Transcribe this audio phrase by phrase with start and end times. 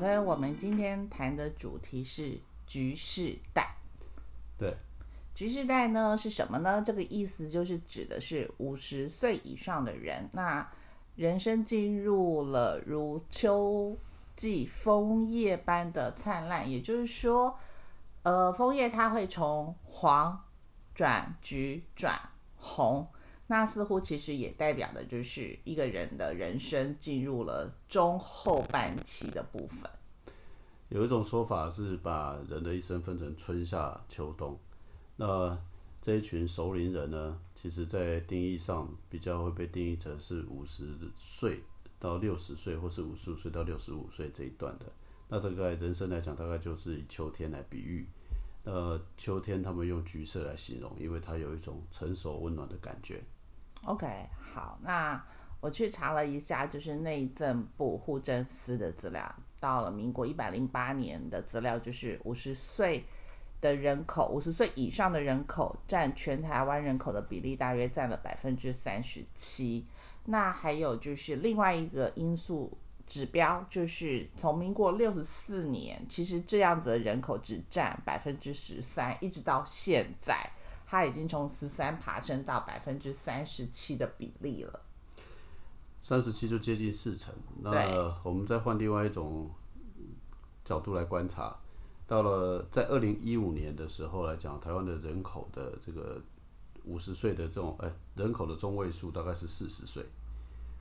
[0.00, 3.76] 小推，我们今天谈的主题是局势代。
[4.56, 4.74] 对，
[5.34, 6.82] 局势代呢是什么呢？
[6.84, 10.66] 这个意思就是指的是五十岁以上的人，那
[11.16, 13.94] 人生进入了如秋
[14.34, 17.58] 季枫叶般的灿烂，也就是说，
[18.22, 20.42] 呃，枫叶它会从黄
[20.94, 22.18] 转橘转
[22.56, 23.06] 红。
[23.50, 29.90] 那似乎其实也代表的就是一个人的人生进入了中后半期的部分。
[30.88, 34.56] 有一种说法是把人的一生分成春夏秋冬。
[35.16, 35.58] 那
[36.00, 41.64] 这一群熟龄人呢，其实在定义上比较会被定义成是五十岁
[41.98, 44.86] 到六十岁，或是五十五岁到六十五岁这一段的。
[45.28, 48.06] 那这个人生来讲，大概就是以秋天来比喻。
[48.62, 53.20] 那秋天他们用橘色来形容，因为它有一种成熟温暖的感觉。
[53.84, 54.06] OK，
[54.54, 55.22] 好，那
[55.60, 63.04] 我去查了一下，就是内政部户政司的资料，到了民国一百零八年的资料，就是五十岁
[63.60, 69.86] 的人口，五十岁以上的人口占全台湾人口的比例大约占了百分之三十七。
[70.26, 80.50] 那还有就是另外一个因素指标，就是从民国六十四年，其实这样子的人口只占百分之十三，一直到现在。
[80.90, 84.80] 它已经从十三爬升到百分之三十七的比例了，
[86.02, 87.32] 三十七就接近四成。
[87.60, 89.48] 那我们再换另外一种
[90.64, 91.56] 角度来观察，
[92.08, 96.20] 到了在二零一五年的时候来讲，台湾的人口的这个
[96.84, 100.04] 五十岁的这种哎人口的中位数大概是四十岁。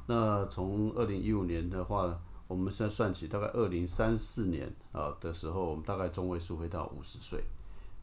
[0.07, 7.43] 那从二零一五年的话，我们现在算起，大概二零三四年啊的时候，我们大概中位数会到五十岁。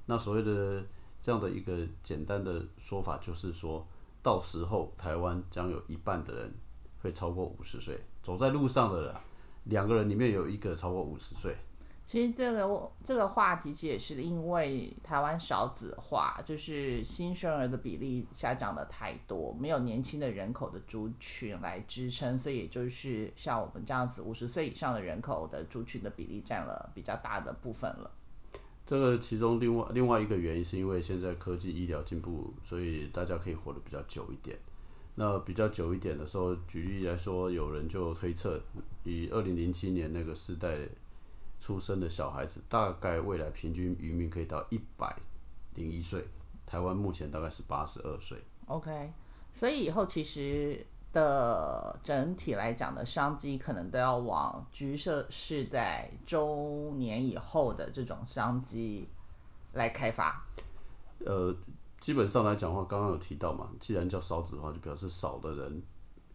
[0.07, 0.85] 那所谓的。
[1.27, 3.85] 这样的一个简单的说法，就是说
[4.23, 6.55] 到时候台湾将有一半的人
[7.03, 9.15] 会超过五十岁，走在路上的人，
[9.65, 11.57] 两个人里面有一个超过五十岁。
[12.07, 28.09] 其实这个这个话题，其实也是因为台湾少子化，就是新生儿的比例下降的太多，没有年轻的人口的族群来支撑，所以也就是像我们这样子五十岁以上的人口的族群的比例占了比较大的部分了。
[28.87, 34.57] 这个其中另外另外一个原因，是因为现在科技医疗进步，所以大家可以活得比较久一点。
[35.17, 38.61] 那比较久一点的时候，举例来说，有人就推测，
[39.03, 40.79] 以二零零七年那个时代
[41.59, 45.15] 出生的小孩子，大概未来平均余命可以到一百
[45.75, 46.25] 零一岁。
[46.65, 48.39] 台湾目前大概是八十二岁。
[48.67, 49.11] OK，
[49.53, 50.87] 所以以后其实。
[51.17, 59.09] 的整体来讲的商机，可能都要往橘色是在周年以后的这种商机
[59.73, 60.45] 来开发。
[61.25, 61.57] 呃，
[62.01, 65.83] 基本上来讲的话，刚刚有提到嘛，既然叫少子的话，就表示少的人，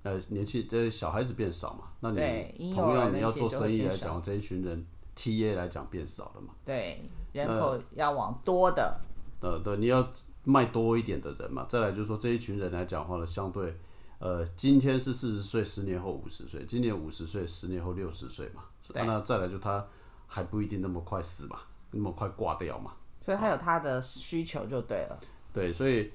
[0.02, 1.84] 呃，年轻的小孩子变少嘛。
[2.00, 4.84] 那你同样你要做生意来讲，这一群人
[5.16, 6.56] TA 来讲变少了嘛。
[6.66, 9.00] 对，人口要往多的。
[9.42, 10.12] 呃，对，你要
[10.44, 11.68] 卖多一点的人嘛。
[11.70, 13.78] 再来就是说，这一群人来讲话呢，相对。
[14.22, 18.62] 呃，今天是四十岁，十年后五十岁，今年五十岁，十年后六十岁嘛。
[18.94, 19.84] 那再来就他
[20.28, 21.58] 还不一定那么快死嘛，
[21.90, 22.92] 那么快挂掉嘛。
[23.20, 25.20] 所以他有他的需求就对了。
[25.52, 26.12] 对，所以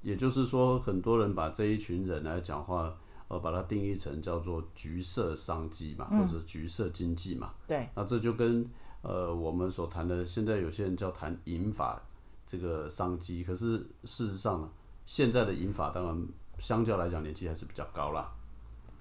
[0.00, 2.96] 也就是说，很多人把这一群人来讲话，
[3.26, 7.52] 呃，把它定义成叫做橘色商机嘛，或者橘色经济嘛。
[7.66, 7.88] 对。
[7.96, 8.64] 那这就跟
[9.02, 12.00] 呃我们所谈的，现在有些人叫谈银法
[12.46, 14.70] 这个商机，可是事实上呢，
[15.04, 16.28] 现在的银法当然。
[16.60, 18.30] 相较来讲，年纪还是比较高啦。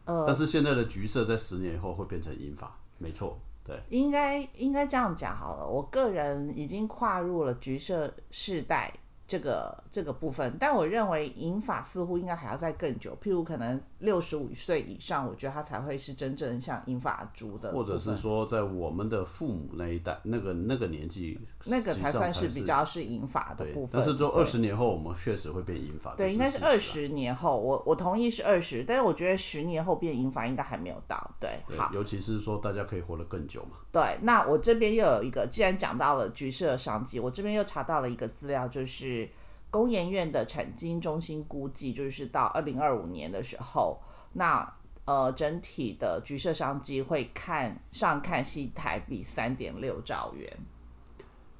[0.05, 3.79] 呃，但是现在的橘色在十年以后会变成银发，没错，对。
[3.89, 8.91] 应该应该这样讲好了，我个人已经跨入了橘色世代。
[9.27, 17.71] 这个这个部分，但我认为银发似乎应该还要再更久，譬如可能六十五岁以上，我觉得他才会是真正像银发族的。
[17.71, 23.89] 或者是说，在我们的父母那一代，那个那个年纪，那个才算是比较是银发的部分。
[23.93, 26.15] 但是说二十年后，我们确实会变银发。
[26.15, 31.31] 对，应该是二十年后，我我同意是二十，但是我觉得十年后变银发应该还没有到。
[31.39, 33.77] 对，好，尤其是说大家可以活得更久嘛。
[33.91, 39.29] 对，那我这边又有一个，既然讲到了橘色商机，我这边又查到了一个资料，就是。
[39.71, 43.99] 工研院的产经中心估计，就是到二零二五年的时候，
[44.33, 44.67] 那
[45.05, 50.57] 呃整体的橘色商机会看上看戏台币三点六兆元。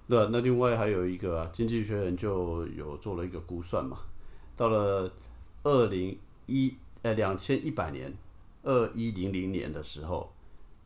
[0.08, 4.00] 那，那另外还有一个啊经济学人就有做了一个估算嘛，
[4.56, 5.12] 到了
[5.62, 6.18] 二零
[6.48, 8.12] 一呃两千一百年
[8.64, 10.34] 二一零零年的时候，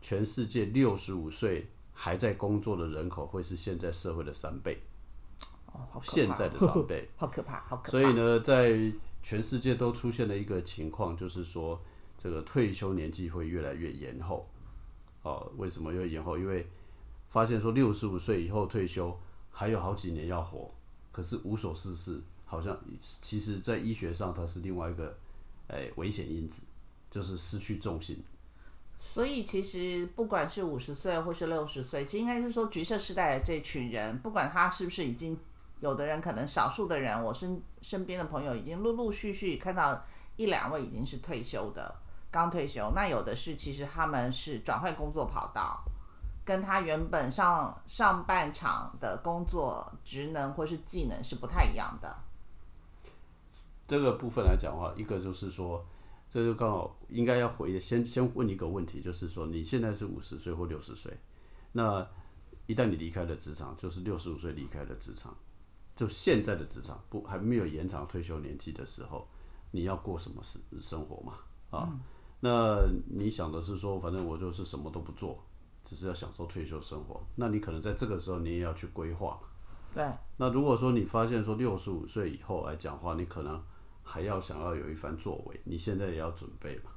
[0.02, 4.78] 全世界六十五岁还在工作的人口会是现在社会的三倍。
[6.02, 7.90] 现在的长辈， 好可怕，好可怕。
[7.90, 8.92] 所以呢，在
[9.22, 11.82] 全世界都出现了一个情况，就是说，
[12.18, 14.48] 这个退休年纪会越来越延后。
[15.24, 16.38] 哦，为什么越延后？
[16.38, 16.68] 因为
[17.30, 19.18] 发现说六十五岁以后退休
[19.50, 20.70] 还有好几年要活，
[21.12, 22.78] 可是无所事事，好像
[23.22, 25.18] 其实在医学上它是另外一个
[25.68, 26.64] 哎危险因子，
[27.10, 28.22] 就是失去重心。
[29.00, 35.38] 所以其实不管是五十岁或是六十岁，其实应该是说橘色时代的这群人，不管他是不是已经
[35.84, 40.02] 有的人，可能少数的人，我身身边的朋友已经陆陆续续看到
[40.38, 41.94] 一两位已经是退休的，
[42.32, 42.94] 刚退休。
[42.96, 45.84] 那有的是其实他们是转换工作跑道，
[46.46, 52.16] 跟他原本上上半场的工作职能或是技能是不太一样的。
[53.86, 55.86] 这个部分来讲的话，一个就是说。
[56.30, 61.16] 这就刚好应该要回，先先问一个问题，就是说你现在是五十岁或六十岁，
[61.74, 62.04] 那
[62.66, 65.32] 一旦你离开了职场，就是六十五岁离开了职场，
[65.96, 69.28] 就现在的职场不还没有延长退休年纪的时候，
[69.72, 71.34] 你要过什么生生活嘛？
[71.72, 71.90] 啊，
[72.40, 72.80] 那
[73.10, 75.44] 你想的是说，反正我就是什么都不做，
[75.84, 79.40] 只是要享受退休生活，那你可能在这个时候你也要去规划。
[79.94, 80.06] 对。
[80.38, 83.62] 那如果说你发现说六十五岁以后来讲话，你可能。
[84.06, 86.92] 还要想要有一番作为，你现在也要准备嘛？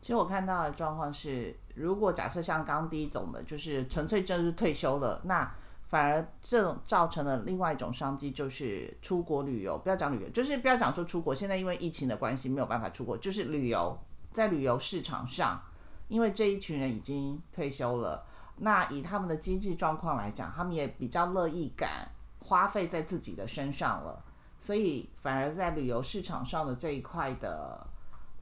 [0.00, 5.54] 其实我看到的状况是，如果假设像刚第一种的，就是纯粹就是退休了，那
[5.90, 9.76] 反而这种造成了另外一种商机，就是出国旅游。
[9.76, 11.34] 不要讲旅游，就是不要讲说出国。
[11.34, 13.98] 现在因为疫情的关系，没有办法出国，就是旅游。
[14.32, 15.60] 在旅游市场上，
[16.06, 18.24] 因为这一群人已经退休了，
[18.58, 22.08] 那以他们的经济状况来讲，他们也比较乐意敢
[22.38, 24.22] 花费在自己的身上了。
[24.60, 27.84] 所以反而在旅游市场上的这一块的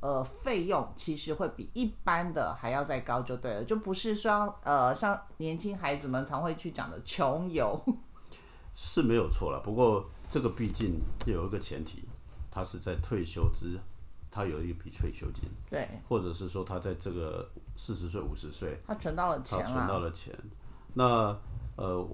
[0.00, 7.81] 呃费用，其实会比一般的还要再高，就对了，就不是说呃像年轻孩子们常会去讲的穷游，
[8.75, 9.61] 是没有错了。
[9.65, 12.05] 不过这个毕竟有一个前提，
[12.50, 13.79] 他是在退休之，
[14.31, 20.35] 他有一笔退休金，对，或者是说他在这个四十岁五十岁，他存到了钱，他存到了钱，
[20.95, 21.37] 那
[21.77, 22.09] 呃。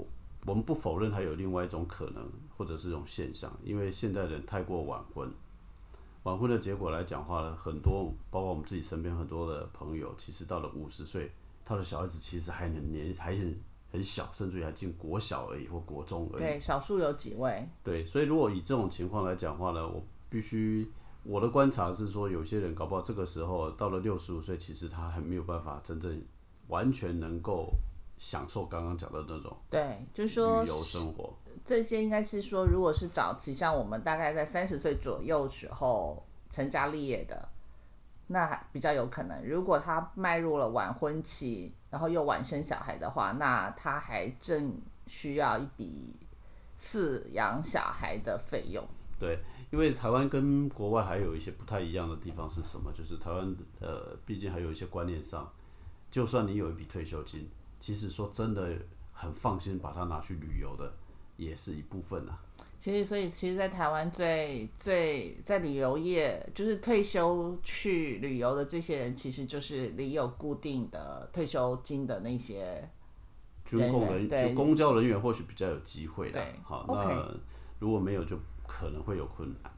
[0.47, 2.23] 我们不否认还有另外一种可能，
[2.59, 5.27] 或者是一种现象，因为现代人太过晚婚，
[6.25, 11.31] 晚婚的结果来讲话呢，很多包括我们自己身边很多的朋友，其实到了五十岁，
[11.67, 13.55] 他的小孩子其实还很年还是
[13.93, 16.41] 很小，甚至于还进国小而已或国中而已。
[16.41, 17.69] 对，少数有几位。
[17.83, 20.91] 对，所以如果以这种情况来讲话呢，我必须
[21.25, 26.23] 我的观察是说，有些人搞不好这个时候到了六十五岁，其实他还没有办法真正
[26.69, 27.71] 完全能够。
[28.17, 31.35] 享受刚刚讲的那种，对，就是说旅游生活，
[31.65, 37.49] 这些应该是说，如果是早期像我们大概在三十岁左右时候成家立业的，
[38.29, 39.45] 那比较有可能。
[39.45, 46.17] 如果他迈入了晚婚期，然后又晚生小孩的话，那他还正需要一笔
[46.81, 48.87] 饲养小孩的费用。
[49.19, 49.41] 对，
[49.71, 52.93] 因为台湾跟国外还有一些不太一样的地方是什么？
[52.93, 55.53] 就是台湾呃，毕竟还有一些观念上，
[56.11, 57.49] 就算你有一笔退休金。
[57.85, 58.75] 其实说真的，
[59.13, 60.91] 很放心把它拿去旅游的，
[61.37, 62.39] 也是一部分啊。
[62.81, 72.89] 其实，所以其实，在台湾最最在旅游业，就是退休去旅游的这些人，其实就是你有固定的退休金的那些
[73.67, 76.43] 军工人，就公交人员或许比较有机会的。
[76.63, 77.39] 好，那
[77.79, 79.71] 如果没有，就可能会有困难。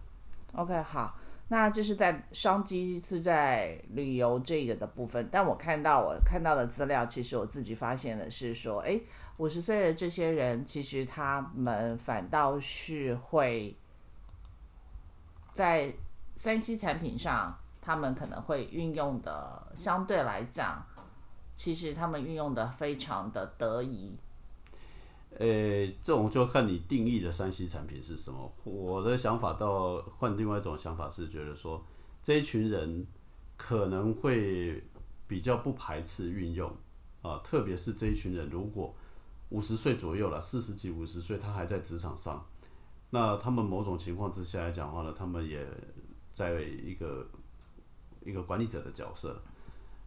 [0.52, 1.12] OK，好。
[1.48, 9.00] 那这是在商机是在旅游这个的部分，但我看到我看到的资料，其实我自己发现的是说，哎，
[9.36, 13.76] 五十岁的这些人，其实他们反倒是会
[15.52, 15.94] 在
[16.34, 20.84] 三 C 产品上，他们可能会运用的相对来讲，
[21.54, 24.18] 其实他们运用的非常的得宜。
[25.38, 28.50] 呃，这种就看你定义的三 C 产品是什么。
[28.64, 31.84] 我的想法到换另外一种想法是觉得说，
[32.22, 33.06] 这一群人
[33.58, 34.82] 可能会
[35.26, 36.74] 比较不排斥运用
[37.20, 38.94] 啊，特别是这一群人如果
[39.50, 42.42] 五十岁左右了，四十几五十岁，他还在职场上，
[43.10, 45.66] 那他们某种情况之下来讲话呢，他们也
[46.34, 47.28] 在一个
[48.24, 49.42] 一个管理者的角色，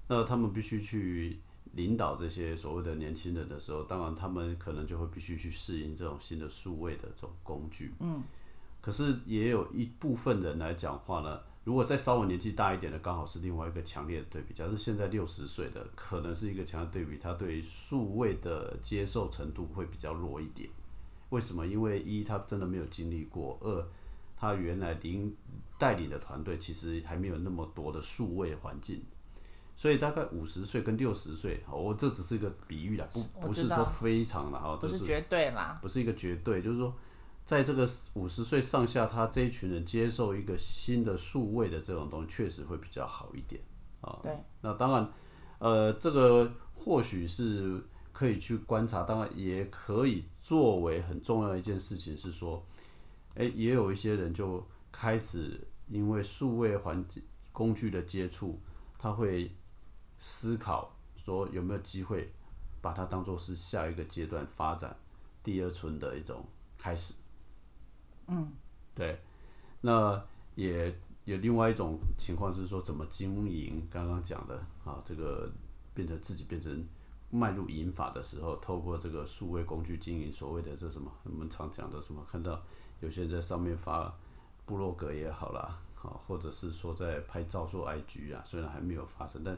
[0.08, 1.40] 那他们必须去。
[1.80, 7.94] 领导这些所谓的年轻人的时候，当然他们可能就会必须去适应这种新的数位的这种工具。
[8.02, 8.22] 嗯，
[8.82, 14.54] 可是也有一部分人来讲话呢，如果再稍微年纪大一点的，刚好是另外一个强烈的对比。
[14.54, 20.70] 假如现在六十岁的，可能是一个强烈对比，他对数位的接受程度会比较弱一点。
[21.30, 21.66] 为什么？
[21.66, 23.88] 因为一他真的没有经历过，二
[24.36, 25.34] 他原来领
[25.78, 29.02] 带领的团队其实还没有那么多的数位环境。
[29.80, 36.94] 所以大概五十岁跟六十岁，我这只是一个比喻啦，不不是说非常的哈，不是绝对啦，不是一个绝对，就是说，
[37.46, 43.62] 在这个五十岁上下，他这一群人接受一个新的数位的这种东西，确实会比较好一点。
[44.02, 44.20] 啊。
[44.22, 44.38] 对。
[44.60, 45.10] 那当然，
[45.60, 47.82] 呃，这个或许是
[48.12, 52.62] 可以去观察，当然也可以作为很重要的一件事情是说，
[53.36, 58.60] 哎，也有一些人就开始因为数位环境工具的接触，
[58.98, 59.50] 他会
[60.20, 62.32] 思考说有没有机会
[62.82, 64.96] 把它当做是下一个阶段发展
[65.42, 66.46] 第二春的一种
[66.78, 67.16] 开始。
[68.28, 68.52] 嗯，
[68.94, 69.20] 对。
[69.82, 70.22] 那
[70.56, 73.88] 也有另外一种情况是说，怎么经营？
[73.90, 75.50] 刚刚讲的啊，这个
[75.94, 76.86] 变成自己变成
[77.30, 82.62] 迈入银法的时候，透过这个数位工具经营，所谓的这什么，我们常讲的什么，看到
[83.00, 84.14] 有些人在上面发
[84.66, 89.58] 部落格也好啦，好，或者是说在拍照做 IG 啊，虽然还没有发生，但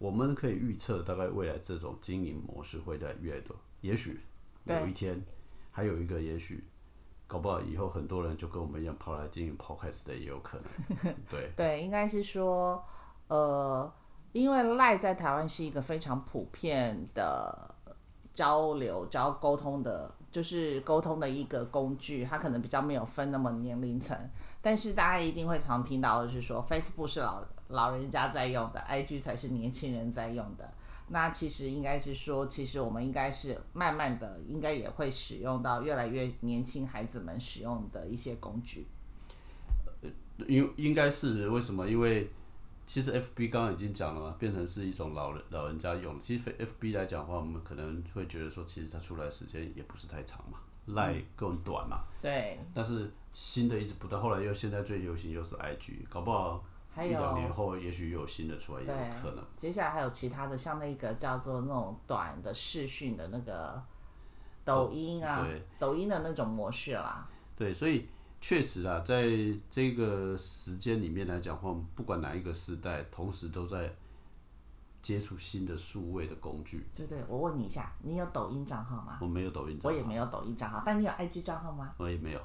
[0.00, 3.54] 我们可以预测，大概未来这种经营模式会在越来越多。
[3.82, 4.18] 也许
[4.64, 5.24] 有一天，
[5.70, 6.64] 还有一个也许。
[7.26, 11.14] 搞不好以后很多人就跟我们一样跑来经营 podcast 的也有可能。
[11.30, 12.84] 对对，应该是说，
[13.28, 13.88] 呃，
[14.32, 17.72] 因为赖在台湾是一个非常普遍的
[18.34, 24.18] 交流、交沟通的，就是沟通的一个工具，它可能比较没有分那么年龄层。
[24.60, 30.72] 但是大家一定会常听到的是说，Facebook 是老老人家在用的，IG 才是年轻人在用的。
[31.08, 38.86] 那其实应该是说，其实我们应该是慢慢的，应该也会使用到越来越年轻孩子们使用的一些工具。
[40.46, 41.88] 应应该是为什么？
[41.88, 42.30] 因为
[42.86, 46.18] 其实 F B 刚刚已经讲了嘛，变成是一种老人老人家用。
[46.18, 52.04] 其实 F B 来讲的话，我们可能会觉得说，其实它出来时间也不是太长嘛，赖更短嘛。
[52.22, 52.58] 对。
[52.72, 56.64] 但是新的一直不断，后来又现在最流行又是 I G，搞不好。
[56.92, 59.44] 还有两年后，也许有新的出来，也有可能。
[59.56, 63.80] 接下来还有其他的，像那个叫做那种短的视讯的那个
[64.64, 65.46] 抖音啊，
[65.78, 67.28] 抖音的那种模式啦。
[67.56, 68.08] 对，所以
[68.40, 69.24] 确实啊，在
[69.70, 73.94] 这个时间里面来讲话，不管哪一个时代，同时都在
[75.00, 76.84] 接触新的数位的工具。
[76.96, 79.18] 对对，我问你一下，你有抖音账号吗？
[79.20, 79.88] 我没有抖音账号。
[79.88, 81.94] 我也没有抖音账号，但你有 IG 账号吗？
[81.98, 82.40] 我也没有。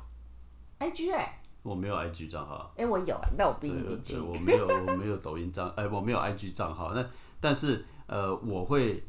[0.80, 1.42] IG 哎。
[1.66, 6.94] 我没有 IG 账号，哎，我有，那我比你对，我没有，我没有抖音账，哎，我没有 IG 账号。
[6.94, 7.04] 那
[7.42, 9.04] 但是呃，我会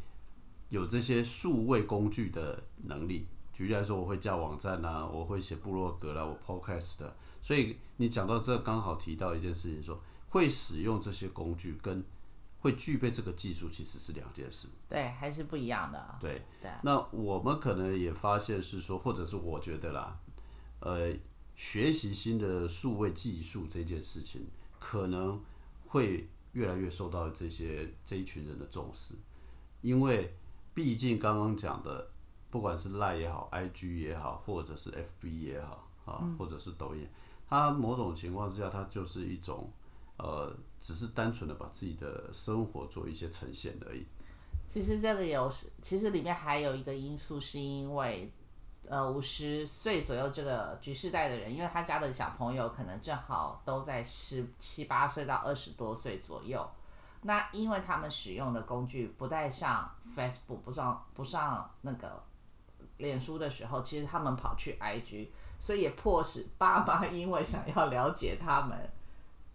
[0.71, 3.27] 有这些数位工具的能力。
[3.53, 7.15] 举例来说，我会架网站啊，我会写部落格啦，我 Podcast 的。
[7.43, 12.03] 所以你讲到这，刚好提到一件事情，说会使用这些工具跟
[12.61, 14.69] 会具备这个技术，其实是两件事。
[14.89, 16.17] 对，还是不一样的。
[16.19, 16.71] 对对。
[16.83, 20.19] 那我们可能也发现是说，或者是我觉得啦，
[20.81, 21.13] 呃。
[21.57, 24.47] 学习新的数位技术这件事情，
[24.79, 25.43] 可能
[25.87, 29.15] 会越来越受到这些这一群人的重视，
[29.81, 30.35] 因为
[30.75, 32.11] 毕竟刚刚讲的，
[32.51, 37.09] 不管是赖也好，IG 也好，或者是 FB 也好啊，或者是抖音，
[37.49, 39.73] 它某种情况之下，它就是一种
[40.19, 44.05] 呃，只是单纯的把自己的生活做一些呈现而已。
[44.69, 45.51] 其实这个有，
[45.83, 48.31] 其实里面还有一个因素，是因为。
[48.89, 56.65] 呃，五十岁左右这个局世代的人，因为他家的小朋友可能正好都在十七八岁到二十多岁左右，
[57.23, 62.23] 那因为他们使用的工具不带上 Facebook，不上不上那个
[62.99, 68.89] 脸书的时候，其实他们跑去 IG，所以也迫使爸妈因为想要了解他们，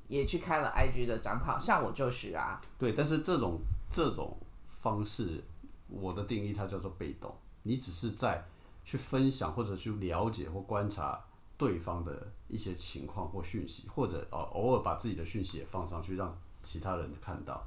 [0.10, 1.58] 也去开了 IG 的账号。
[1.58, 2.62] 像我就是啊。
[2.78, 5.42] 对，但是这种这种方式，
[5.88, 7.34] 我的定义它叫做被动，
[7.64, 8.44] 你只是在。
[8.84, 11.24] 去分享或者去了解或观察
[11.58, 17.64] 对方的一些情况或讯息，或者哦偶尔把自己的讯息也放上去，让其他人看到。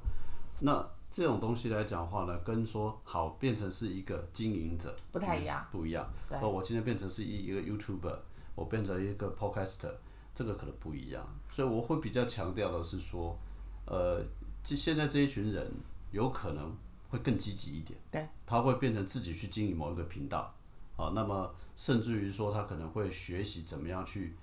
[0.59, 6.05] 那这种东西来讲的话呢，跟说好变成是一个经营者不太一样，不一样。
[6.29, 8.17] 哦，我今天变成是一一个 YouTuber，
[8.53, 9.91] 我变成一个 Podcaster，
[10.33, 11.25] 这个可能不一样。
[11.49, 13.37] 所以我会比较强调的是说，
[13.85, 14.21] 呃，
[14.61, 15.71] 这现在这一群人
[16.11, 16.75] 有可能
[17.09, 20.53] 会更积极一点，对，他会变成自己去经营某一个频道。
[20.97, 24.33] 啊，那么甚至于说他可能会学习怎么样去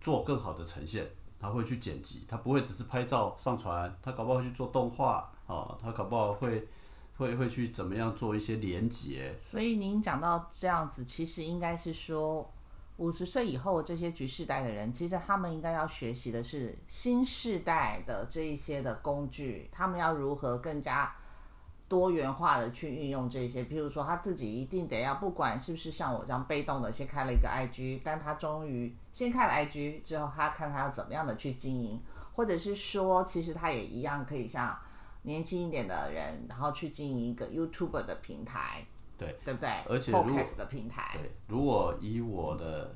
[0.00, 1.04] 做更好的呈现，
[1.40, 6.68] 他会去剪辑，他不会只是拍照上传，他搞不好会去做动画，啊，他搞不好会
[7.16, 9.34] 会会去怎么样做一些连接。
[9.42, 12.48] 所以您讲到这样子，其实应该是说
[12.98, 21.12] 五十岁以后这些局世代的人，其实他们应该要学习的是新世代的这一些的工具，他们要如何更加。
[21.88, 32.00] 多元化的去运用这些，譬如说他自己一定得要，不管是不是像我这样被动的先开了一个 IG，但他终于先开了 IG 之后，他看他要怎么样的去经营，
[32.34, 34.78] 或者是说，其实他也一样可以像
[35.22, 38.84] 年轻一点的人，然后去经营一个 YouTube 的平台，
[39.16, 39.70] 对对不对？
[39.88, 42.94] 而且 Podcast 的平台，对，如果以我的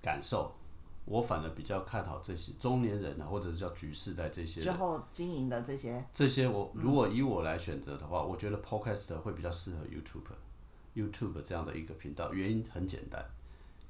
[0.00, 0.54] 感受，
[1.04, 4.72] 我反而比较看好这些中年人啊，或者是叫局势代这些人。
[4.72, 12.32] 之后经营的这些，这些我如果以我来选择的话，我觉得 Podcast 会比较适合 YouTube，YouTube 这样的一个频道。
[12.32, 13.24] 原因很简单，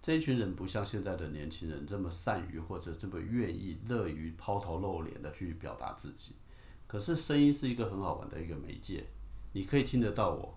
[0.01, 6.33] 这一群人不像现在的年轻人这么善于或者这么愿意、乐于抛头露脸的去表达自己。
[6.87, 9.05] 可是声音是一个很好玩的一个媒介，
[9.53, 10.55] 你可以听得到我。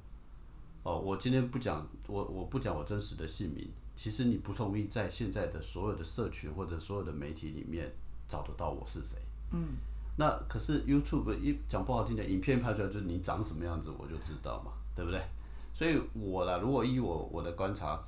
[0.84, 3.70] 哦，我今天不讲我我不讲我真实的姓名。
[3.96, 7.92] 其实你不容易在现在的所有的社群或者所有的媒体里面
[8.28, 9.18] 找得到我是谁。
[9.52, 9.76] 嗯。
[10.18, 15.22] 那可是 YouTube 一讲不好听的，影片拍出来就是你长什么样子，我就知道嘛，对不对？
[15.74, 18.02] 所以我啦，如果依我我的观察，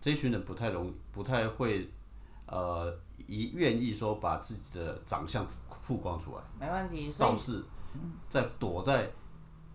[0.00, 1.88] 这群人不太容不太会，
[2.46, 2.92] 呃，
[3.28, 5.46] 一愿意说把自己的长相
[5.86, 6.42] 曝光出来。
[6.58, 7.14] 没问题。
[7.16, 7.62] 倒是
[8.28, 9.08] 在躲在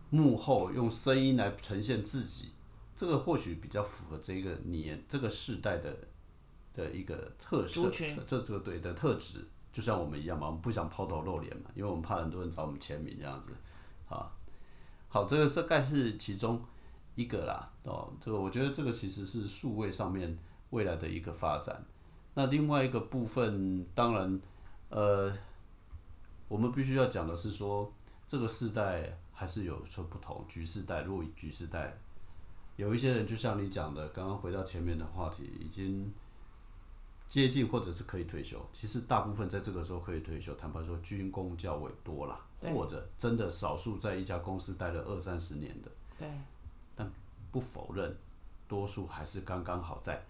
[0.10, 2.50] 幕后用声音来呈现自己。
[2.98, 5.96] 这个或许比较符合这个年这个世代的
[6.74, 7.92] 的一个特色，
[8.26, 13.52] 这这个对的特质，就像我们一样嘛，我们不想抛头露脸嘛，因为我们怕很多人找我们签名这样子，
[14.10, 14.34] 啊，
[15.08, 16.60] 好，这个大概是其中
[17.14, 20.36] 一个啦，哦，这个我觉得这个其实是数位上面
[20.72, 21.86] 未来的一个发展。
[22.34, 24.42] 那另外一个部分，当然，
[24.90, 25.32] 呃，
[26.48, 27.94] 我们必须要讲的是说，
[28.28, 31.96] 这个世代还是有所不同，局世代，如果局世代。
[32.78, 36.14] 有一些人就像你讲的，刚刚回到前面的话题，已经
[37.28, 38.64] 接近或者是可以退休。
[38.72, 45.92] 其实大部分在这个时候可以退休，坦白说，军工较为多啦，或者真的少数在一家公司待了二三十年的。
[46.20, 46.30] 对。
[46.96, 47.12] 但
[47.52, 48.16] 不否认，
[48.68, 50.24] 多数还是刚刚好在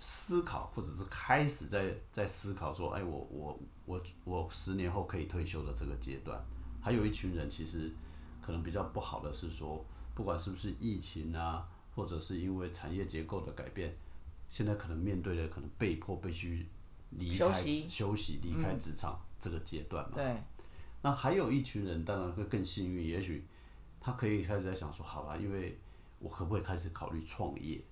[0.00, 6.44] 思考，或者是开始在在思考说，哎，我我我我十年后可以退休的这个阶段。
[6.80, 7.92] 还有一群人其实
[8.44, 9.84] 可能比较不好的是说。
[10.14, 13.94] 不管是不是疫情啊，或者是因为产业结构的改变，
[14.50, 16.66] 现在可能面对的可能被迫必须
[17.10, 17.52] 离开
[17.88, 20.16] 休息、离开职场这个阶段嘛。
[20.16, 20.36] 对。
[21.02, 23.44] 那还有一群人当然会更幸运，也许
[24.00, 25.76] 他可以开始在想说，好吧，因为
[26.20, 27.82] 我可不可以开始考虑创业？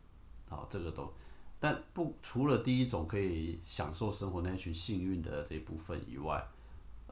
[0.48, 1.12] 好，这个都，
[1.58, 6.40] 但不除了第一种可以享受生活那群幸运的这一部分以外，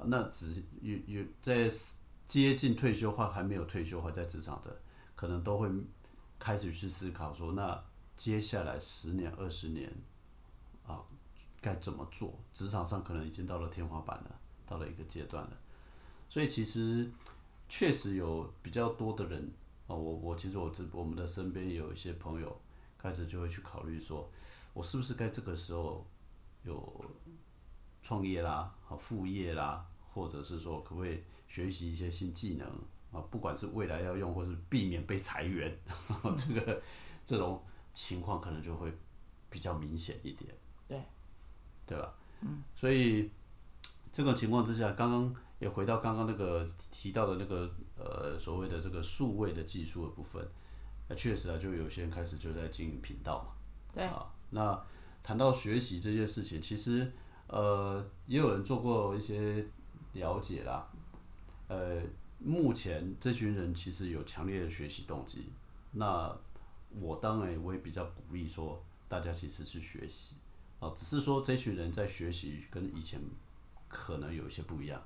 [0.04, 1.68] 那只有有在
[2.28, 4.80] 接近退休或还没有退休或在职场的。
[5.18, 5.68] 可能都会
[6.38, 7.84] 开始去思考说，那
[8.16, 9.92] 接下来十年、二十年，
[10.86, 11.02] 啊，
[11.60, 12.38] 该怎么做？
[12.52, 15.50] 职场上可能已经到了天花板了，到了一个阶段了。
[16.28, 17.10] 所以其实
[17.68, 19.42] 确实有比较多的人
[19.88, 22.56] 啊，我我其实我这我们的身边有一些朋友
[22.96, 24.30] 开始就会去考虑说，
[24.72, 26.06] 我是不是该这个时候
[26.62, 27.04] 有
[28.04, 32.70] 创业啦、好副业啦，或者是说可不可以学习一些新技能？
[33.10, 35.74] 啊，不管是未来要用，或是避免被裁员，
[36.36, 36.82] 这个
[37.24, 37.62] 这种
[37.94, 38.92] 情况可能就会
[39.48, 40.54] 比较明显一点，
[40.86, 41.02] 对，
[41.86, 42.14] 对吧？
[42.42, 43.30] 嗯，所以
[44.12, 50.46] 这个情况之下，刚刚也回到刚刚那个提到的那个呃所谓的这个数位的技术的部分，
[51.08, 53.52] 那确实啊，就有些人开始就在经营频道嘛，
[53.94, 54.78] 对啊，那
[55.22, 57.10] 谈到学习这件事情，其实
[57.46, 59.66] 呃也有人做过一些
[60.12, 60.86] 了解啦，
[61.68, 62.02] 呃。
[62.40, 65.52] 目前这群人其实有强烈的学习动机，
[65.90, 66.34] 那
[66.90, 70.36] 我当然我也比较鼓励说，大家其实是学习，
[70.78, 73.20] 啊，只是说这群人在学习跟以前
[73.88, 75.02] 可能有一些不一样，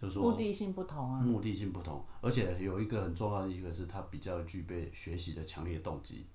[0.00, 6.26] 就是说目的性不同啊，目的性不同，而且有一个很重要的一个是他比较具备学习的强烈动机。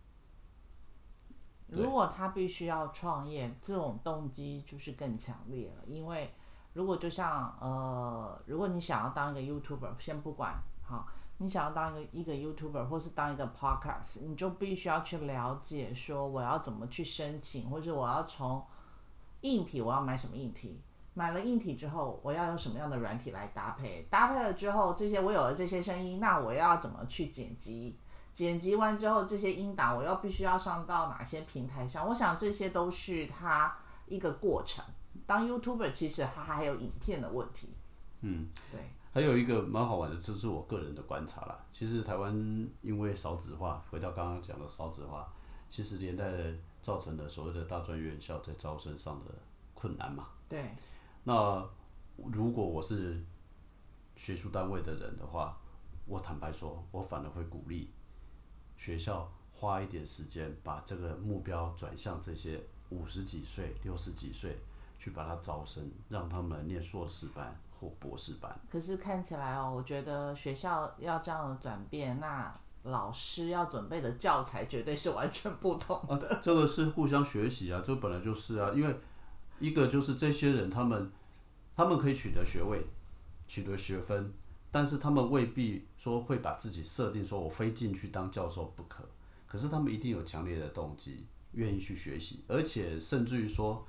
[1.68, 6.34] 如果他必须要创业，这种动机就是更强烈了，因为。
[6.74, 11.08] 如果就像呃，如果你想要当一个 YouTuber，先不管好，
[11.38, 18.66] 你想要当一个一个 YouTuber，或是当一个 Podcast，你就必须要去了解说我要怎么去申请，或者我要从
[19.42, 20.82] 硬体我要买什么硬体，
[21.14, 28.00] 买了硬体之后我要用什么样的软体来搭配，搭配了之后这些我有了这些声音，那我要怎么去剪辑？
[28.34, 32.10] 剪辑完之后这些音档我要必须要上到哪些平台上？
[32.10, 34.84] 我想这些都是它一个过程。
[35.26, 37.70] 当 YouTuber 其实它还有影片的问题。
[38.22, 38.80] 嗯，对。
[39.14, 41.64] 还有一个蛮好玩的，这是我个人的观察啦。
[41.72, 42.34] 其实台湾
[42.82, 45.32] 因为少子化，回到刚刚讲的少子化，
[45.70, 46.26] 其实连带
[46.82, 49.32] 造成的所谓的大专院校在招生上的
[49.76, 50.30] 困难嘛。
[50.50, 50.72] 对。
[51.24, 51.64] 那
[52.16, 53.24] 如果我是
[54.16, 55.58] 学术单位的人的话，
[56.08, 57.92] 我坦白说，我反而会鼓励
[58.78, 62.60] 学校花一点时间，把这个目标转向这些
[62.90, 64.58] 五十几岁、六十几岁。
[65.04, 68.58] 去把它招生，让他们念硕士班或博士班。
[68.72, 76.40] 可是看起来哦，我觉得学校要这样的转变，那老师要准备的教材绝对是完全不同的。
[76.42, 78.96] 这个是互相学习啊，这本来就是啊，因为
[79.60, 81.12] 一个就是这些人他们
[81.76, 82.88] 他们可以取得学位，
[83.46, 84.32] 取得学分，
[84.72, 89.04] 但是他们未必说会把自己设定说我非进去当教授不可。
[89.46, 93.86] 可是他们一定有强烈的动机，愿意去学习，而且甚至于说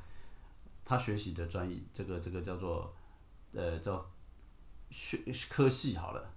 [0.85, 2.95] 他学习的专业，这个这个叫做
[3.53, 4.05] 呃叫
[4.91, 5.19] 学
[5.49, 6.31] 科系好了，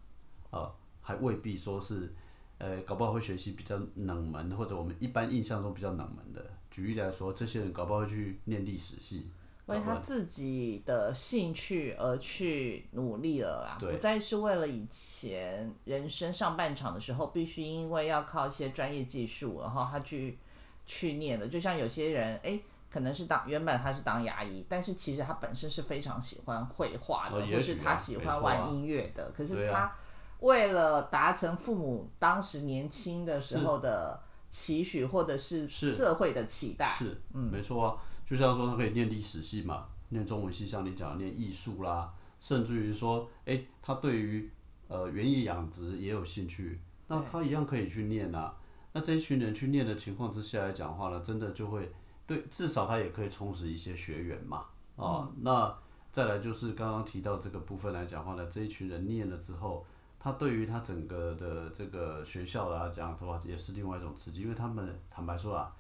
[0.51, 2.13] 啊，还未必说是
[2.57, 6.45] 呃搞不好会学习比较冷门或者我们一般印象中比较冷门的。
[6.69, 9.31] 举例来说，这些人搞不好会去念历史系。
[9.65, 20.38] 为他自己的兴趣而去努力了啦，不再是为了以前人生上半场的时候必须因为要靠一些专业技术，然后他去
[20.86, 21.45] 去念的。
[21.49, 22.57] 就像有些人，哎，
[22.97, 29.31] 可能是当原本他是当牙医，但是其实他本身是非常喜欢绘画的，或是他喜欢玩音乐的。
[29.38, 29.93] 可是他
[30.39, 37.97] 为了达成父母当时年轻的时候的期许，或者是社会的期待，是，嗯，没错啊。
[38.25, 44.51] 就像说他可以念历史系嘛，念中文系，像你讲念艺术啦，甚至于说，哎，他对于
[44.88, 48.55] 呃园艺养殖也有兴趣，那他一样可以去念啊。
[48.93, 51.91] 那这一群人去念的情况之下来讲话呢，真的就会
[52.27, 54.65] 对，至少他也可以充实一些学员嘛。
[54.97, 55.75] 啊，那
[56.11, 59.85] 再来就是刚刚提到这个部分来讲话呢，这一群人念了之后，
[60.19, 65.73] 他对于他整个的这个学校啦讲的话，也是另外一种刺激，因为他们坦白说啊。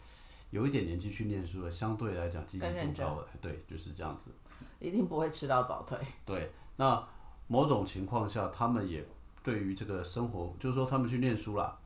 [0.49, 4.31] 有一点年纪去念书的，相对来讲积极度高的，对，就是这样子。
[4.79, 5.97] 一定不会迟到早退。
[6.25, 7.05] 对，那
[7.47, 9.05] 某种情况下，他们也
[9.43, 11.77] 对于这个生活，就是说他们去念书啦，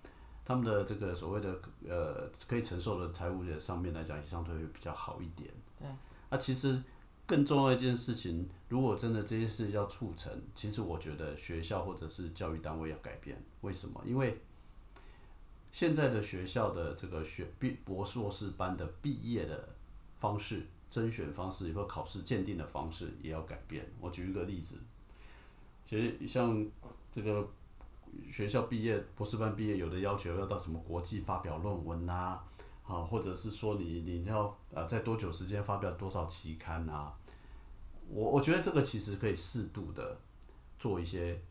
[0.51, 5.49] 他们的这个所谓的呃可以承受的财务的上面来讲，相对会比较好一点。
[5.79, 5.87] 对。
[6.29, 6.83] 那其实
[7.25, 13.41] 更重要一件事情，如果真的这件事要促成，其实我觉得学校或者是教育单位要改变。
[13.61, 14.01] 为什么？
[14.05, 14.41] 因为
[15.71, 19.69] 现在的学校的这个学毕博硕士班的毕业的
[20.19, 23.89] 方式、甄选方式，以后考试鉴定的方式也要改变。
[24.01, 24.75] 我举一个例子，
[25.85, 26.65] 其实像
[27.09, 27.47] 这个
[28.31, 32.39] 学校毕业博士班毕业，有的要求要到什么国际发表论文呐，
[32.83, 37.11] 啊，或者是说你你要呃在多久时间发表多少期刊呐？
[38.09, 40.17] 我我觉得这个其实可以适度的
[40.77, 41.41] 做一些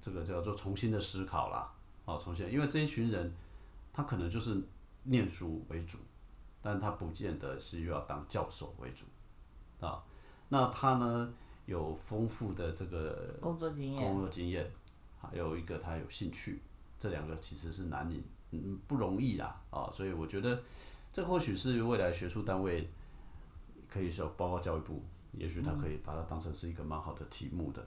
[0.00, 1.72] 这个叫做重新的思考啦。
[2.04, 3.32] 啊，重新，因为这一群人，
[3.92, 4.60] 他可能就是
[5.04, 5.98] 念书为主，
[6.60, 9.06] 但他不见得是又要当教授为主，
[9.86, 10.02] 啊，
[10.48, 11.32] 那他呢
[11.64, 14.68] 有丰富的这个工作经验，工作经验，
[15.22, 16.60] 还有一个他有兴趣，
[16.98, 20.62] 这两个其实是难以，嗯，不容易啦，啊，所以我觉得
[21.12, 22.88] 这或许是未来学术单位
[23.88, 27.86] 可以说，包括教育部，也许他可以把它当成是一个蛮好的题目的，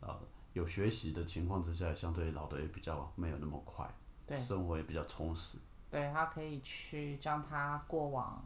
[0.00, 0.18] 啊。
[0.54, 3.90] 有学习的情况之下，相对老的也比较没有那么快，
[4.26, 5.56] 对生活也比较充实。
[5.90, 8.44] 对他可以去将他过往，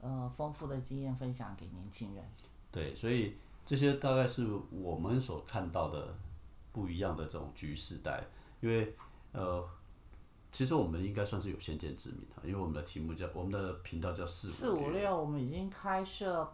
[0.00, 2.24] 呃，丰富的经验分享给年轻人。
[2.70, 3.34] 对，所以
[3.66, 6.14] 这些大概是我们所看到的
[6.72, 8.24] 不一样的这种局势带。
[8.60, 8.94] 因为
[9.32, 9.66] 呃，
[10.52, 16.52] 其实我们应该算是有先见之明的，因为我们的题目叫我们的频道叫四四五六，我们已经开设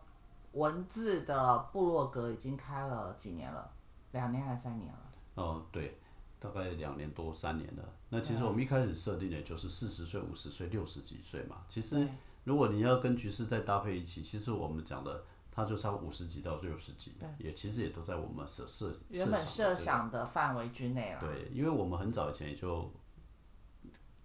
[0.53, 3.71] 文字的部落格，已经开了几年了。
[4.13, 4.99] 两年还是三年了？
[5.35, 5.99] 哦，对，
[6.39, 7.83] 大概两年多三年了。
[8.09, 11.57] 那其实我们一开始设定的就是四十岁、五十岁、六十几岁嘛。
[11.69, 12.09] 其实
[12.45, 15.25] 如果你要跟局势再搭配一起，其实我们讲的，
[15.57, 21.21] 它就差五十几到六十几，也其实也都在我们设设原本设想的范围之内了。
[21.21, 22.93] 对，因为我们很早以前也就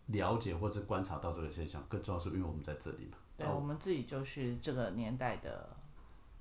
[0.08, 3.18] 了解或者观察到这个现象，更重要是因为我们在这里嘛。
[3.38, 5.70] 对，我们自己就是这个年代的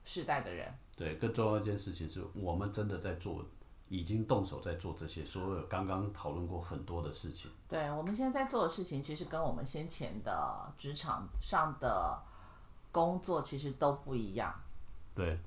[0.02, 0.74] 世代的人。
[0.96, 3.44] 对，更重要一件事情是我们真的在做，
[3.86, 7.48] 已经动手在做这些所有刚刚讨论过很多的事情。
[7.68, 12.20] 对，我们现在在做的事情，其实跟我们先前的职场上的
[12.90, 14.52] 工作其实都不一样。
[15.14, 15.38] 对，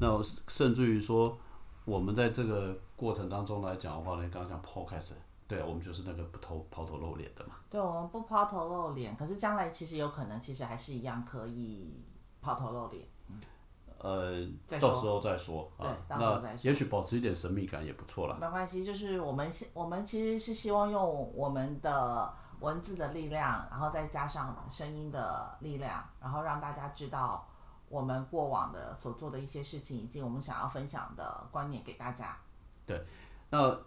[0.00, 1.36] 那甚至于说，
[1.84, 5.12] 我们在这个过程当中来讲的话呢，刚刚讲 podcast，
[5.46, 7.54] 对，我们就是那个不头抛头露脸的嘛。
[7.70, 12.02] 对，我们不抛头露脸，可是将来其实有可能，其实还是一样可以
[12.40, 13.06] 抛头露脸。
[13.98, 14.46] 呃，
[14.80, 15.96] 到时候再说啊。
[16.08, 18.36] 那也许保持一点神秘感也不错啦。
[18.38, 27.48] 没关系，就是我们我们其实是希望用我们的文字的力量，然后再加上声音的力量，然后让大家知道
[27.88, 32.36] 我们过往的所做的一些事情，以及我们想要分享的观念给大家。
[32.86, 33.00] 对，
[33.50, 33.78] 那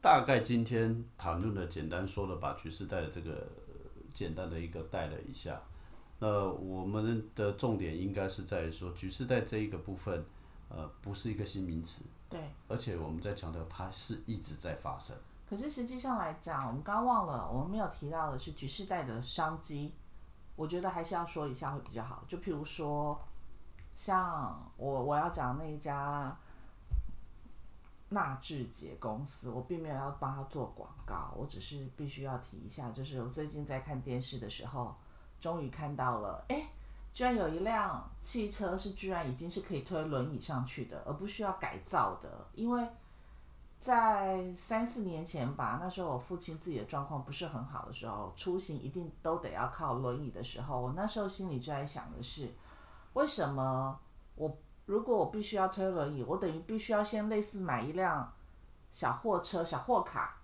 [0.00, 3.46] 大概今天谈论的简单说了，把局势带的这个
[4.12, 5.60] 简单的一个带了一下。
[6.18, 10.24] 那我们的重点应该是在于说，局势带这一个部分，
[10.68, 12.02] 呃，不是一个新名词。
[12.30, 12.40] 对。
[12.68, 15.14] 而且我们在强调，它是一直在发生。
[15.46, 19.92] 可是实际上来讲，我们刚忘了，我们没有提到的是局势带的商机。
[20.56, 22.22] 我觉得还是要说一下会比较好。
[22.26, 23.20] 就譬如说，
[23.96, 26.36] 像我我要讲那一家
[28.08, 34.94] 纳智捷公司，我并没有要帮他做广告，我只是必须要提一下，就是我最近在看电视的时候，
[35.40, 36.68] 终于看到了，哎，
[37.12, 42.88] 居然有一辆汽车是居然已经是可以推轮椅上去的，而不需要改造的，因为。
[43.84, 52.50] 在三四年前吧，那时候我父亲自己的状况不是很好的时候，出行一定都得要靠轮椅的时候，我那时候心里就在想的是，
[53.12, 54.00] 为什么
[54.36, 58.32] 我如果我必须要推轮椅，我等于必须要先类似买一辆
[58.90, 60.38] 小货车、小货卡，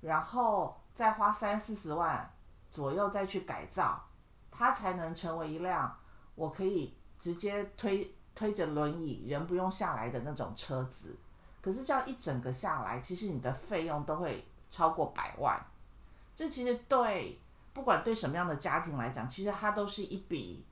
[0.00, 2.32] 然后再花三四十万
[2.70, 4.02] 左右再去改造，
[4.50, 5.94] 它才能成为一辆
[6.34, 11.14] 我可以直接推推着轮椅人不用下来的那种车子。
[11.62, 15.60] 可是这样一整个下来，其实你的费用都会超过百万。
[16.34, 17.38] 这其实对
[17.74, 20.64] 不管对什么样的家庭来讲，其实它都是一笔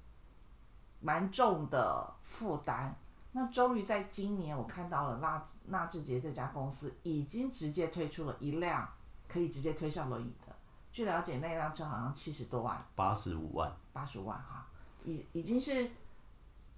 [1.00, 2.96] 蛮重的负担。
[3.32, 8.88] 那终于在今年，我看到了纳纳智捷这家公司已经直接推出了一辆
[9.28, 10.54] 可以直接推上轮椅的。
[10.90, 14.66] 据了解，那辆车好像七十多万，八十五万，八十五万哈，
[15.04, 15.90] 已已经是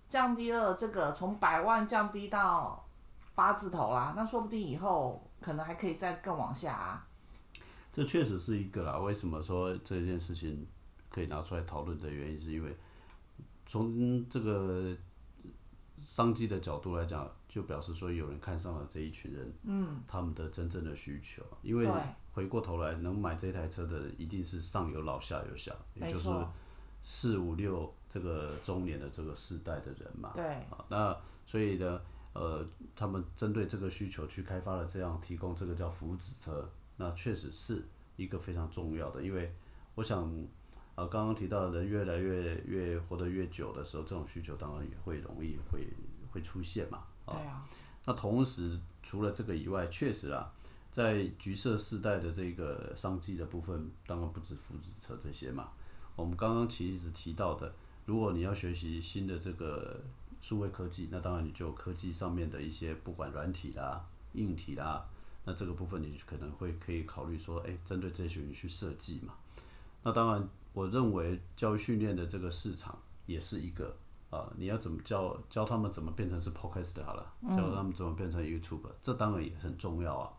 [0.08, 2.84] 降低了这个从百万降低到。
[3.40, 7.08] 八字头啦，那说不定以后可能还可以再更往下啊。
[7.90, 8.98] 这确实是一个啦。
[8.98, 10.66] 为什么说这件事情
[11.08, 12.76] 可以拿出来讨论的原因，是因为
[13.66, 14.94] 从这个
[16.02, 21.42] 商机的角度来讲，就表示说有人看上了这一群人，嗯，他们的真正的需求。
[21.62, 21.88] 因为
[22.34, 26.28] 回过头来，能买这台车的一定是上有老下有小，也就是
[27.02, 30.32] 四五六这个中年的这个世代的人嘛。
[30.34, 30.44] 对。
[30.44, 31.98] 啊，那所以呢？
[32.32, 32.64] 呃，
[32.94, 39.52] 他们针对这个需求去开发了这样提供这个叫福祉车，那确实是一个非常重要的，因为
[39.96, 40.22] 我想，
[40.94, 45.88] 啊，刚刚提到人越来越越活得越久的时候，这种需求当然也会容易会
[46.30, 47.02] 会出现嘛。
[47.26, 47.68] 对啊。
[48.04, 50.52] 那同时除了这个以外，确实啊，
[50.92, 55.70] 在橘色世代的这个商机的部分，当然不止福祉车这些嘛。
[56.14, 57.74] 我们刚刚其实提到的，
[58.06, 60.00] 如果你要学习新的这个。
[60.40, 65.04] 数位科技，那当然你就科技上面的一些不管软体啦、硬体啦，
[65.44, 69.34] 那这个部分你可能会可以考虑说，哎，针对这些人去设计嘛。
[70.02, 73.94] 那当然，我认为教育训练的这个市场也是一个
[74.30, 80.32] 啊，你要怎么教教他们怎么变成是 Podcast 好了，教他们怎么变成 YouTube，这当然也很重要啊。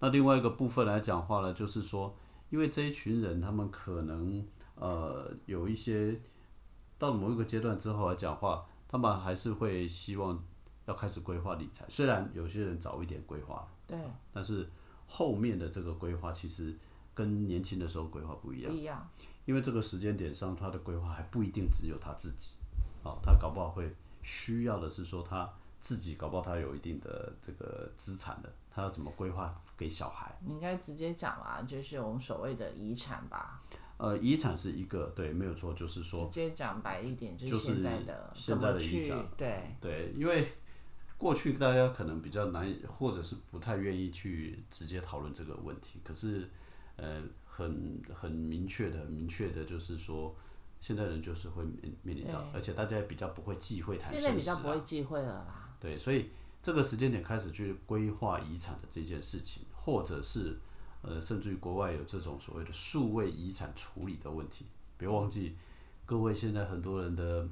[0.00, 2.16] 那另外一个部分来讲话呢，就是说，
[2.50, 6.20] 因为这一群人他们可能呃有一些
[6.98, 8.66] 到某一个阶段之后来讲话。
[8.88, 10.42] 他们还是会希望
[10.86, 13.98] 要开始规划理财，虽然有些人早一点规划，对，
[14.32, 14.66] 但是
[15.06, 16.74] 后面的这个规划其实
[17.14, 19.08] 跟年轻的时候规划不一样，不一样，
[19.44, 22.54] 因为这个时间点上，他的规划还不一定只有他自己，
[23.02, 30.34] 哦，他搞不好会需要的是说他自己搞不好他有一定的这个资产的，他要怎么规划给小孩？
[30.40, 33.62] 你应该直接讲啦，就是我们所谓的遗产吧。
[33.98, 40.52] 呃，遗产是一个对，没有错，就是说，直接讲白一点，就是现在的现在的遗产，对对，因为
[41.16, 45.98] 过去大家可能比较难，或者是不太愿意去直接讨论这个问题。
[46.04, 46.48] 可是，
[46.94, 50.32] 呃，很很明确的，明确的就是说，
[50.80, 55.70] 现在人就是会面面临到，而且大家也比较不会忌讳谈现在比较不会忌讳了啦。
[55.80, 56.30] 对，所以
[56.62, 60.56] 这个时间点开始去规划遗产的这件事情，或者是。
[61.00, 64.64] 呃，甚至于国外有这种所谓的数位遗产处理的问题，
[64.96, 65.54] 别忘记，
[66.04, 67.48] 各位现在很多人的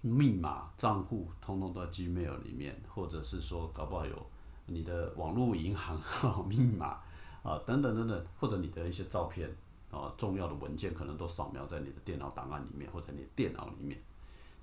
[0.00, 4.26] 密码账户通通都在 Gmail 里面，或者是说搞不好有
[4.66, 6.00] 你的网络银行
[6.48, 7.00] 密码
[7.42, 9.54] 啊等等等等，或者你的一些照片
[9.90, 14.00] 啊重要的文件可能都扫描在你的电脑档案里面或者你电脑里面，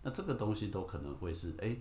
[0.01, 1.77] 那这个东西都可能会是哎。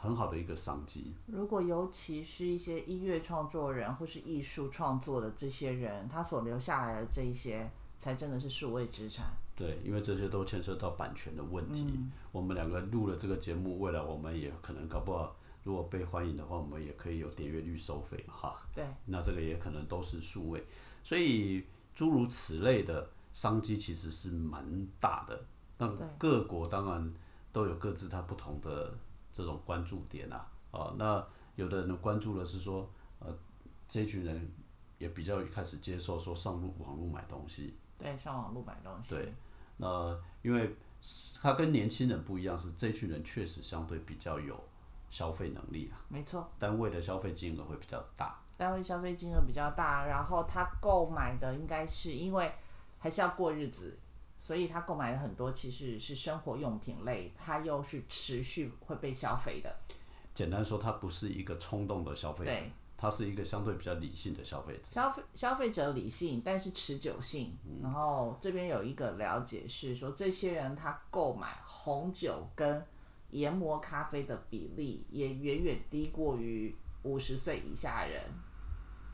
[0.00, 1.12] 很好的一个商机。
[1.26, 7.68] 如果尤其是一些音乐创作人或是艺术创作的这些人，他所留下来的这一些，
[8.00, 9.26] 才真的是数位资产。
[9.56, 11.84] 对，因为这些都牵涉到版权的问题。
[12.30, 15.34] 我们两个录了这个节目，未来我们也可能搞不好，
[15.64, 18.56] 如果被欢迎的话，我们也可以有点阅率收费嘛，哈。
[18.72, 18.86] 对。
[19.06, 20.64] 那这个也可能都是数位，
[21.02, 21.64] 所以
[21.96, 25.44] 诸如此类的商机其实是蛮大的。
[25.76, 27.12] 那各国当然
[27.52, 28.94] 都有各自它不同的。
[29.38, 31.24] 这种关注点啊，啊，那
[31.54, 33.32] 有的人关注的是说，呃，
[33.88, 34.50] 这群人
[34.98, 37.76] 也比较开始接受说上路网络买东西。
[37.96, 39.10] 对，上网络买东西。
[39.10, 39.32] 对，
[39.76, 40.74] 那因为
[41.40, 44.58] 他跟年轻人不一样，是这群人确实相对比较有
[45.08, 46.02] 消费能力啊。
[46.08, 46.50] 没错。
[46.58, 48.36] 单位的消费金额会比较大。
[48.56, 52.52] 单位消费金额比较大，然后他购买的应该是因为
[52.98, 53.96] 还是要过日子，
[54.48, 59.76] 所以他购买了很多其实是生活用品类，他又是持续会被消费的。
[60.34, 62.58] 简单说，他不是一个冲动的消费者，
[62.96, 64.80] 他是一个相对比较理性的消费者。
[64.90, 67.58] 消费消费者理性，但是持久性。
[67.82, 72.82] 然后这边有一个了解是说，这些人他购买红酒跟
[73.28, 78.22] 研磨咖啡的比例也远远低过于五十岁以下人，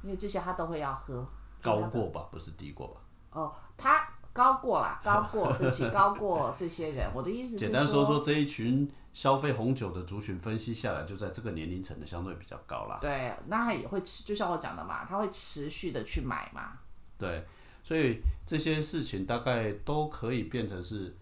[0.05, 1.27] 因为这些他都会要喝。
[1.61, 3.01] 高过吧，不是低过吧？
[3.33, 7.09] 哦，他高过啦， 高过，对不起，高过这些人。
[7.15, 12.99] 我的意思是简单说说这一群消费红酒的族群分析下来，就在这个年龄层的相对比较高啦。
[13.01, 16.73] 对，那他也会持，就像我讲的嘛，他会持续的去买嘛。
[17.17, 17.47] 对，
[17.83, 21.17] 所以这些事情大概都可以变成是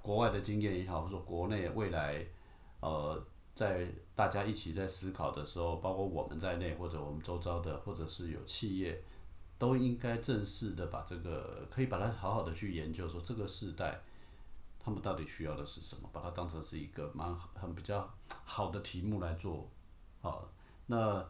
[0.00, 2.24] 国外的经验也好，或者说国内未来
[2.78, 3.20] 呃，
[3.54, 9.02] 在大家一起在思考的时候，包括我们在内，或者我们周遭的，或者是有企业，
[9.62, 14.00] 都应该正式的把这个可以把它好好的去研究，说这个时代
[14.76, 18.12] 他们到底需要的是什么，把它当成是一个蛮很比较
[18.44, 19.70] 好的题目来做。
[20.20, 20.50] 好，
[20.86, 21.24] 那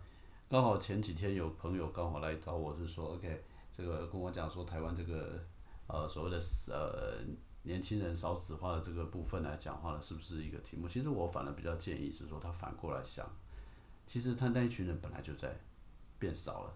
[0.48, 3.44] 刚好前几天有朋友刚好来找我，是说 OK。
[3.76, 5.38] 这个跟我讲说，台湾这个
[5.86, 7.18] 呃所谓的呃
[7.64, 10.88] 年轻人少子化的这个部分来讲话了，是不是一个题目？
[10.88, 13.28] 其实我反而比较建议是说，他反过来想，
[14.06, 15.54] 其实他那一群人本来就在
[16.18, 16.72] 变少了。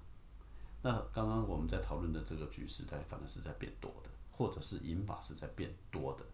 [0.87, 6.25] 那刚刚我们在讨论的这个局势，它反而是在变多的，或者是银法是在变多的，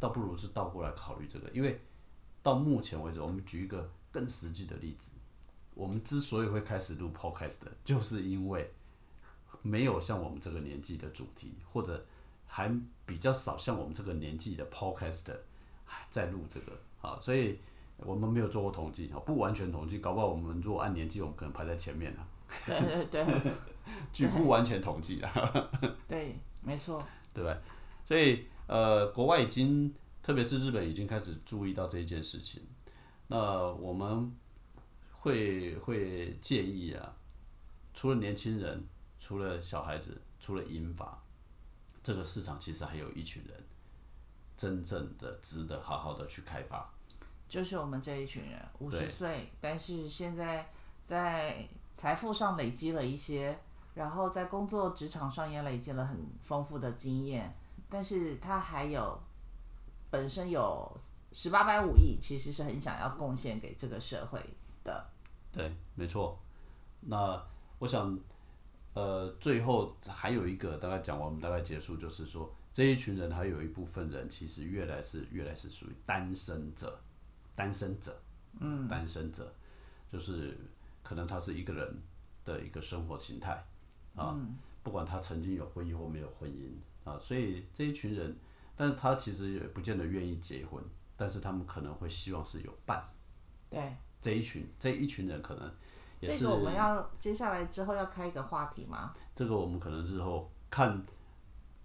[0.00, 1.80] 倒不如是倒过来考虑这个，因为
[2.42, 5.12] 到目前为止，我们举一个更实际的例子，
[5.74, 8.68] 我们之所以会开始录 podcast，就是因为。
[9.66, 12.04] 没有像我们这个年纪的主题，或者
[12.46, 12.70] 还
[13.06, 15.34] 比较少像我们这个年纪的 podcast
[16.10, 17.58] 在录这个啊，所以
[17.96, 22.28] 我们没有做过统计啊，不完全统计，搞不好我们如果按年纪，我们可能排在前面啊。
[22.66, 23.52] 对对对，
[24.12, 25.70] 据不完全统计啊。
[26.08, 27.04] 对，没错。
[27.32, 27.58] 对不对？
[28.04, 32.62] 所以呃，国外已经，特别是日本已经开始注意到这一件事情。
[33.28, 34.32] 那我们
[35.12, 37.14] 会会建议啊，
[37.94, 38.86] 除了年轻人。
[39.26, 41.18] 除了小孩子，除了银发，
[42.02, 43.58] 这个市场其实还有一群人，
[44.54, 46.92] 真正的值得好好的去开发。
[47.48, 50.70] 就是我们这一群人，五十岁，但是现在
[51.06, 51.66] 在
[51.96, 53.58] 财富上累积了一些，
[53.94, 57.54] 然后在工作职场上也累积了很丰富的经验，
[57.88, 59.18] 但是他还有
[60.10, 61.00] 本身有
[61.32, 64.38] 十八般武艺，其实是很想要贡献给这个社会
[64.84, 65.06] 的。
[65.52, 66.38] 对，没错。
[67.00, 67.42] 那
[67.78, 68.18] 我想。
[68.94, 76.96] 呃，最后还有一个大概讲完，我们大概结束，就是说这一群人还有一部分人其实越来是越来是属于单身者，
[77.56, 78.16] 单身者，
[78.60, 79.52] 嗯，单身者，
[80.12, 80.56] 就是
[81.02, 82.02] 可能他是一个人
[82.44, 83.64] 的一个生活形态
[84.16, 84.36] 啊，
[84.82, 86.72] 不管他曾经有婚姻或没有婚姻
[87.08, 88.36] 啊，所以这一群人，
[88.76, 90.82] 但是他其实也不见得愿意结婚，
[91.16, 93.02] 但是他们可能会希望是有伴，
[93.70, 95.70] 对，这一群这一群人可能。
[96.26, 99.12] 这个我们要接下来之后要开一个话题吗？
[99.34, 101.04] 这个我们可能日后看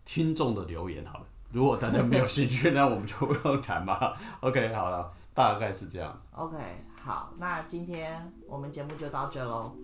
[0.06, 1.26] 听众的留言好了。
[1.52, 4.18] 如果大家没有兴趣，那我们就不用谈吧。
[4.40, 6.18] OK，好了，大概是这样。
[6.32, 6.56] OK，
[6.96, 9.76] 好，那今天我们节目就到这喽。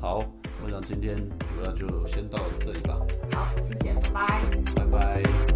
[0.00, 0.20] 好，
[0.64, 2.98] 我想今天主要就先到这里吧。
[3.32, 4.42] 好，谢谢，拜拜。
[4.74, 5.51] 拜拜。